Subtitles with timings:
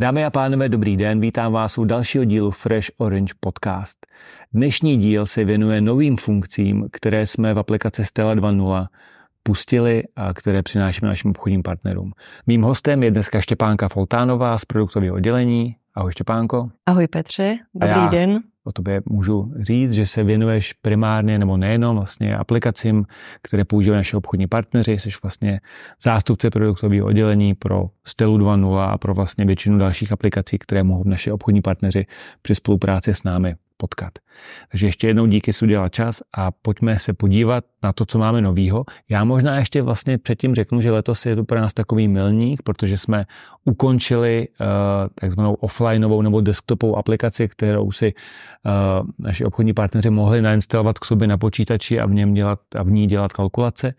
[0.00, 4.06] Dámy a pánové, dobrý den, vítám vás u dalšího dílu Fresh Orange Podcast.
[4.52, 8.86] Dnešní díl se věnuje novým funkcím, které jsme v aplikaci Stella 2.0
[9.42, 12.12] pustili a které přinášíme našim obchodním partnerům.
[12.46, 15.76] Mým hostem je dneska Štěpánka Foltánová z produktového oddělení.
[15.94, 16.70] Ahoj Štěpánko.
[16.86, 22.36] Ahoj Petře, dobrý den o tobě můžu říct, že se věnuješ primárně nebo nejenom vlastně
[22.36, 23.06] aplikacím,
[23.42, 25.60] které používají naše obchodní partneři, jsi vlastně
[26.02, 31.32] zástupce produktového oddělení pro Stylu 2.0 a pro vlastně většinu dalších aplikací, které mohou naše
[31.32, 32.06] obchodní partneři
[32.42, 34.12] při spolupráci s námi potkat.
[34.70, 38.40] Takže ještě jednou díky, že udělal čas a pojďme se podívat na to, co máme
[38.40, 38.84] novýho.
[39.08, 42.98] Já možná ještě vlastně předtím řeknu, že letos je to pro nás takový milník, protože
[42.98, 43.24] jsme
[43.64, 44.66] ukončili uh,
[45.14, 51.28] takzvanou offlineovou nebo desktopovou aplikaci, kterou si uh, naši obchodní partneři mohli nainstalovat k sobě
[51.28, 53.94] na počítači a v, něm dělat, a v ní dělat kalkulace,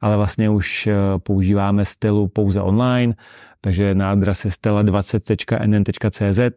[0.00, 3.14] ale vlastně už uh, používáme stylu pouze online,
[3.60, 6.48] takže na adrese stella20.nn.cz uh,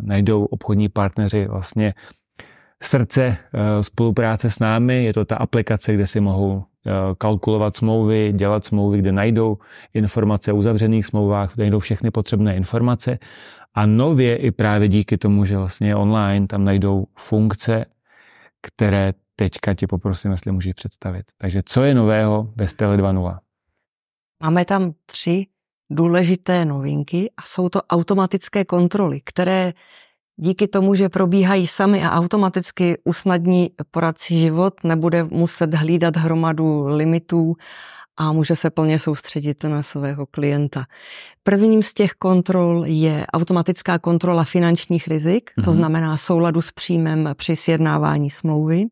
[0.00, 1.94] najdou obchodní partneři vlastně
[2.82, 5.04] srdce uh, spolupráce s námi.
[5.04, 6.62] Je to ta aplikace, kde si mohou uh,
[7.18, 9.58] kalkulovat smlouvy, dělat smlouvy, kde najdou
[9.94, 13.18] informace o uzavřených smlouvách, kde najdou všechny potřebné informace.
[13.74, 17.84] A nově i právě díky tomu, že vlastně online tam najdou funkce,
[18.62, 21.26] které teďka ti poprosím, jestli můžeš představit.
[21.38, 23.38] Takže co je nového ve Stele 2.0?
[24.42, 25.46] Máme tam tři
[25.94, 29.72] důležité novinky a jsou to automatické kontroly, které
[30.36, 37.54] díky tomu, že probíhají sami a automaticky usnadní poradci život, nebude muset hlídat hromadu limitů
[38.16, 40.84] a může se plně soustředit na svého klienta.
[41.42, 45.72] Prvním z těch kontrol je automatická kontrola finančních rizik, to mhm.
[45.72, 48.84] znamená souladu s příjmem při sjednávání smlouvy.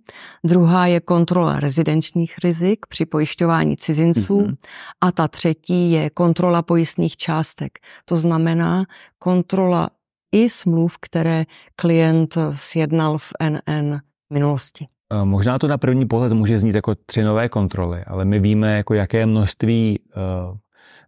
[0.44, 4.40] Druhá je kontrola rezidenčních rizik při pojišťování cizinců.
[4.40, 4.56] Mm-hmm.
[5.00, 8.84] A ta třetí je kontrola pojistných částek, to znamená
[9.18, 9.90] kontrola
[10.32, 11.44] i smluv, které
[11.76, 13.98] klient sjednal v NN
[14.32, 14.86] minulosti.
[15.12, 18.76] Eh, možná to na první pohled může znít jako tři nové kontroly, ale my víme,
[18.76, 20.56] jako jaké množství uh,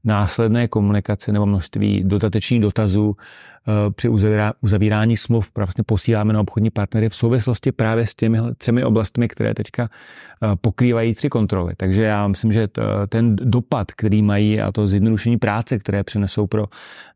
[0.05, 3.15] následné komunikace nebo množství dodatečných dotazů uh,
[3.95, 4.09] při
[4.61, 9.55] uzavírání smluv vlastně posíláme na obchodní partnery v souvislosti právě s těmi třemi oblastmi, které
[9.55, 9.89] teďka
[10.61, 11.75] pokrývají tři kontroly.
[11.77, 12.69] Takže já myslím, že
[13.09, 16.67] ten dopad, který mají a to zjednodušení práce, které přinesou pro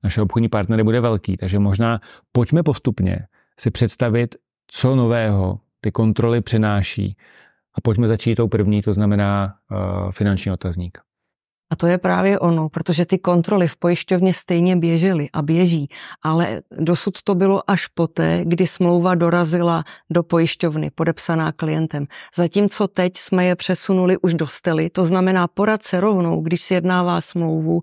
[0.05, 1.37] naše obchodní partnery, bude velký.
[1.37, 2.01] Takže možná
[2.33, 3.27] pojďme postupně
[3.59, 4.35] si představit,
[4.67, 7.17] co nového ty kontroly přináší.
[7.75, 10.99] A pojďme začít tou první, to znamená uh, finanční otazník.
[11.71, 15.89] A to je právě ono, protože ty kontroly v pojišťovně stejně běžely a běží,
[16.23, 22.07] ale dosud to bylo až poté, kdy smlouva dorazila do pojišťovny, podepsaná klientem.
[22.37, 27.21] Zatímco teď jsme je přesunuli už do stely, to znamená poradce rovnou, když si jednává
[27.21, 27.83] smlouvu,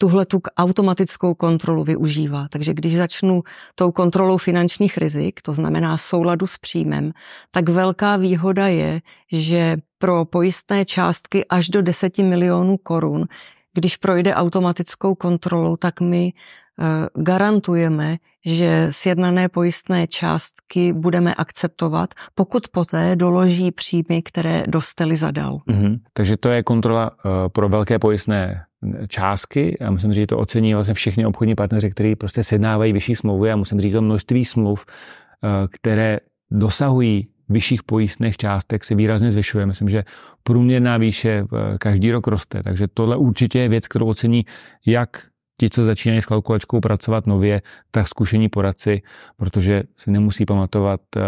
[0.00, 2.48] tuhle tu automatickou kontrolu využívá.
[2.50, 3.42] Takže když začnu
[3.74, 7.12] tou kontrolou finančních rizik, to znamená souladu s příjmem,
[7.50, 9.00] tak velká výhoda je,
[9.32, 13.26] že pro pojistné částky až do 10 milionů korun,
[13.74, 22.68] když projde automatickou kontrolou, tak my eh, garantujeme, že sjednané pojistné částky budeme akceptovat, pokud
[22.68, 25.58] poté doloží příjmy, které dostali zadal.
[25.68, 25.98] Mm-hmm.
[26.12, 28.64] Takže to je kontrola uh, pro velké pojistné
[29.08, 29.76] částky.
[29.80, 33.52] Já musím říct, že to ocení vlastně všichni obchodní partneři, kteří prostě sednávají vyšší smlouvy.
[33.52, 36.18] A musím říct, to množství smluv, uh, které
[36.50, 39.66] dosahují vyšších pojistných částek se výrazně zvyšuje.
[39.66, 40.04] Myslím, že
[40.42, 44.44] průměrná výše eh, každý rok roste, takže tohle určitě je věc, kterou ocení
[44.86, 45.26] jak
[45.60, 49.02] ti, co začínají s kalkulačkou pracovat nově, tak zkušení poradci,
[49.36, 51.22] protože si nemusí pamatovat uh,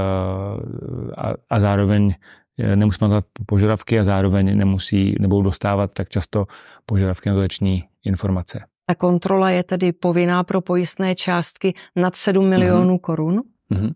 [1.17, 2.17] a, a zároveň eh,
[2.75, 6.47] nemusí pamatovat požadavky a zároveň nemusí, nebudou dostávat tak často
[6.87, 8.65] požadavky na dodační informace.
[8.87, 13.01] Ta kontrola je tedy povinná pro pojistné částky nad 7 milionů mm-hmm.
[13.01, 13.43] korun.
[13.71, 13.93] Mm-hmm.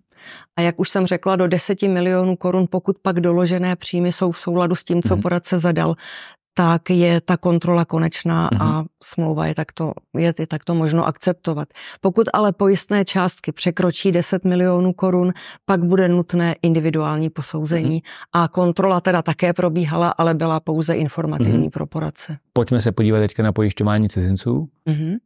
[0.56, 4.38] A jak už jsem řekla, do 10 milionů korun, pokud pak doložené příjmy jsou v
[4.38, 5.22] souladu s tím, co mm-hmm.
[5.22, 5.94] poradce zadal,
[6.56, 8.62] tak je ta kontrola konečná mm-hmm.
[8.62, 8.86] a mhm.
[9.02, 11.68] smlouva je takto, je, je takto možno akceptovat.
[12.00, 15.32] Pokud ale pojistné částky překročí 10 milionů korun,
[15.64, 18.28] pak bude nutné individuální posouzení mm-hmm.
[18.32, 21.70] a kontrola teda také probíhala, ale byla pouze informativní mm-hmm.
[21.70, 22.38] pro poradce.
[22.52, 24.68] Pojďme se podívat teďka na pojišťování cizinců.
[24.86, 25.16] Mm-hmm.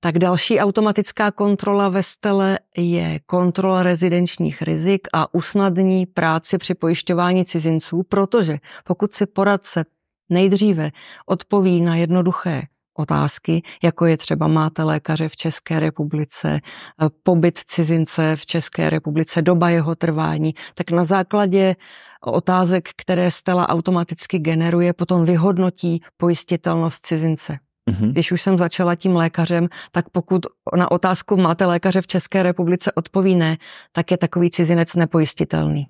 [0.00, 7.44] Tak další automatická kontrola ve stele je kontrola rezidenčních rizik a usnadní práci při pojišťování
[7.44, 9.84] cizinců, protože pokud si poradce
[10.32, 10.90] nejdříve
[11.26, 12.62] odpoví na jednoduché
[12.98, 19.42] otázky, jako je třeba máte lékaře v České republice, eh, pobyt cizince v České republice,
[19.42, 21.76] doba jeho trvání, tak na základě
[22.24, 27.58] otázek, které Stella automaticky generuje, potom vyhodnotí pojistitelnost cizince.
[27.90, 28.12] Mm-hmm.
[28.12, 30.46] Když už jsem začala tím lékařem, tak pokud
[30.76, 33.56] na otázku máte lékaře v České republice odpoví ne,
[33.92, 35.86] tak je takový cizinec nepojistitelný.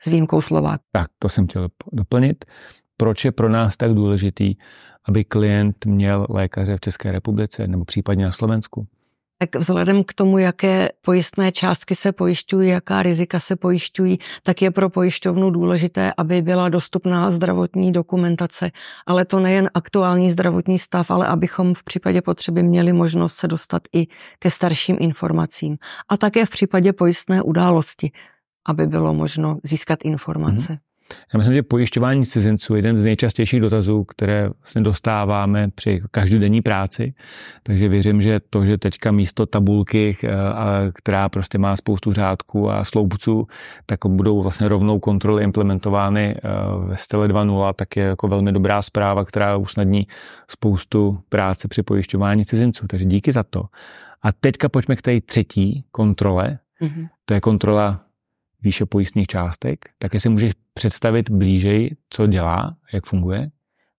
[0.00, 0.80] S výjimkou Slovák.
[0.92, 2.44] Tak, to jsem chtěl doplnit.
[2.96, 4.54] Proč je pro nás tak důležitý,
[5.04, 8.86] aby klient měl lékaře v České republice nebo případně na Slovensku?
[9.38, 14.70] tak vzhledem k tomu, jaké pojistné částky se pojišťují, jaká rizika se pojišťují, tak je
[14.70, 18.70] pro pojišťovnu důležité, aby byla dostupná zdravotní dokumentace.
[19.06, 23.82] Ale to nejen aktuální zdravotní stav, ale abychom v případě potřeby měli možnost se dostat
[23.92, 24.06] i
[24.38, 25.76] ke starším informacím.
[26.08, 28.12] A také v případě pojistné události,
[28.66, 30.72] aby bylo možno získat informace.
[30.72, 30.85] Mm-hmm.
[31.34, 36.62] Já myslím, že pojišťování cizinců je jeden z nejčastějších dotazů, které vlastně dostáváme při každodenní
[36.62, 37.14] práci.
[37.62, 40.28] Takže věřím, že to, že teďka místo tabulky, eh,
[40.94, 43.46] která prostě má spoustu řádků a sloupců,
[43.86, 46.40] tak budou vlastně rovnou kontroly implementovány eh,
[46.86, 50.06] ve style 2.0, tak je jako velmi dobrá zpráva, která usnadní
[50.50, 52.86] spoustu práce při pojišťování cizinců.
[52.86, 53.64] Takže díky za to.
[54.22, 56.58] A teďka pojďme k té třetí kontrole.
[56.82, 57.08] Mm-hmm.
[57.24, 58.05] To je kontrola
[58.66, 63.50] výše pojistných částek, tak jestli můžeš představit blížej, co dělá, jak funguje?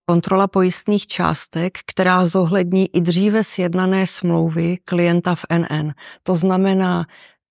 [0.06, 5.92] Kontrola pojistných částek, která zohlední i dříve sjednané smlouvy klienta v NN.
[6.24, 7.06] To znamená,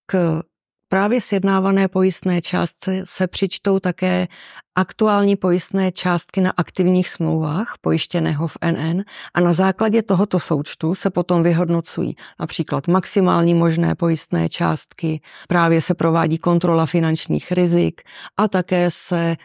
[0.06, 0.42] k
[0.88, 4.28] právě sjednávané pojistné částce se přičtou také
[4.74, 9.02] aktuální pojistné částky na aktivních smlouvách pojištěného v NN
[9.34, 15.94] a na základě tohoto součtu se potom vyhodnocují například maximální možné pojistné částky, právě se
[15.94, 18.02] provádí kontrola finančních rizik
[18.36, 19.36] a také se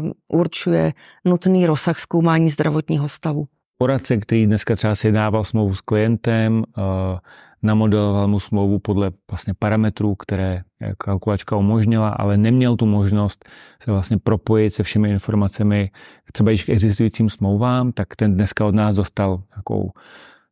[0.00, 0.92] um, určuje
[1.24, 3.46] nutný rozsah zkoumání zdravotního stavu.
[3.78, 6.84] Poradce, který dneska třeba sjednával smlouvu s klientem, uh,
[7.62, 10.62] namodeloval mu smlouvu podle vlastně parametrů, které
[10.98, 13.48] kalkulačka umožnila, ale neměl tu možnost
[13.82, 15.90] se vlastně propojit se všemi informacemi
[16.32, 19.90] třeba již k existujícím smlouvám, tak ten dneska od nás dostal takovou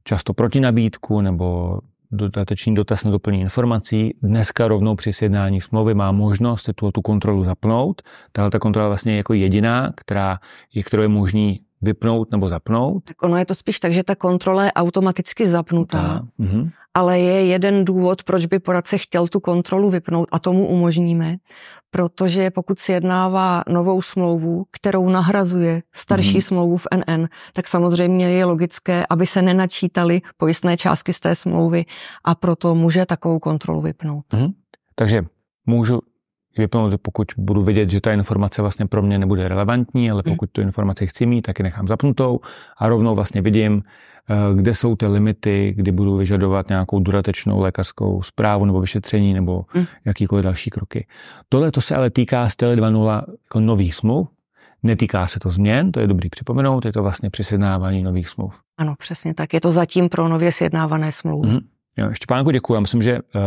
[0.04, 1.78] často protinabídku nebo
[2.12, 4.16] dodatečný dotaz na doplnění informací.
[4.22, 8.02] Dneska rovnou při sjednání smlouvy má možnost tu, tu kontrolu zapnout.
[8.32, 10.38] Tahle ta kontrola vlastně je jako jediná, která
[10.74, 13.04] je, kterou je možný vypnout nebo zapnout.
[13.04, 16.22] Tak ono je to spíš tak, že ta kontrola je automaticky zapnutá.
[16.40, 21.36] Mm-hmm ale je jeden důvod, proč by poradce chtěl tu kontrolu vypnout a tomu umožníme,
[21.90, 26.40] protože pokud si jednává novou smlouvu, kterou nahrazuje starší mm.
[26.40, 31.84] smlouvu v NN, tak samozřejmě je logické, aby se nenačítaly pojistné částky z té smlouvy
[32.24, 34.24] a proto může takovou kontrolu vypnout.
[34.32, 34.48] Mm.
[34.94, 35.22] Takže
[35.66, 36.00] můžu
[36.58, 40.34] vypnout, pokud budu vidět, že ta informace vlastně pro mě nebude relevantní, ale mhm.
[40.34, 42.40] pokud tu informaci chci mít, tak ji nechám zapnutou
[42.78, 43.82] a rovnou vlastně vidím,
[44.30, 49.64] Eh, kde jsou ty limity, kdy budu vyžadovat nějakou dodatečnou lékařskou zprávu nebo vyšetření nebo
[49.74, 49.84] mm.
[50.04, 51.06] jakýkoliv další kroky.
[51.48, 54.28] Tohle to se ale týká Stely 2.0 jako nových smluv,
[54.84, 58.60] Netýká se to změn, to je dobrý připomenout, je to vlastně při sjednávání nových smluv.
[58.78, 59.54] Ano, přesně tak.
[59.54, 61.48] Je to zatím pro nově sjednávané smlouvy.
[61.48, 61.58] Mm.
[61.96, 62.74] Jo, Štěpánku, děkuji.
[62.74, 63.40] Já myslím, že uh,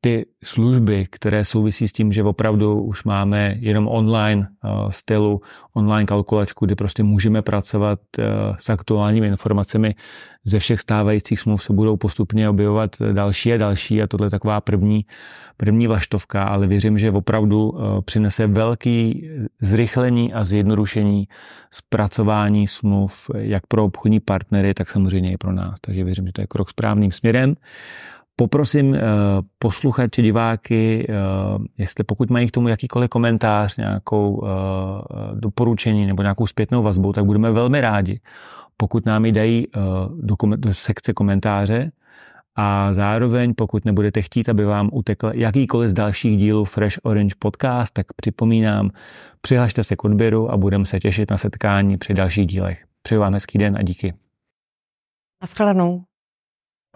[0.00, 5.40] ty služby, které souvisí s tím, že opravdu už máme jenom online uh, stylu,
[5.74, 8.24] online kalkulačku, kdy prostě můžeme pracovat uh,
[8.58, 9.94] s aktuálními informacemi
[10.44, 14.60] ze všech stávajících smluv se budou postupně objevovat další a další a tohle je taková
[14.60, 15.04] první,
[15.56, 19.28] první vlaštovka, ale věřím, že opravdu uh, přinese velký
[19.60, 21.28] zrychlení a zjednodušení
[21.70, 25.80] zpracování smluv jak pro obchodní partnery, tak samozřejmě i pro nás.
[25.80, 27.54] Takže věřím, že to je krok správným směrem.
[28.40, 28.98] Poprosím uh,
[29.58, 34.48] posluchače, diváky, uh, jestli pokud mají k tomu jakýkoliv komentář, nějakou uh,
[35.34, 38.20] doporučení nebo nějakou zpětnou vazbu, tak budeme velmi rádi,
[38.76, 39.66] pokud nám ji dají
[40.20, 41.90] do, do sekce komentáře
[42.56, 47.94] a zároveň, pokud nebudete chtít, aby vám utekl jakýkoliv z dalších dílů Fresh Orange Podcast,
[47.94, 48.90] tak připomínám,
[49.40, 52.84] přihlašte se k odběru a budeme se těšit na setkání při dalších dílech.
[53.02, 54.14] Přeju vám hezký den a díky.
[55.42, 56.04] Naschledanou.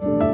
[0.01, 0.32] thank you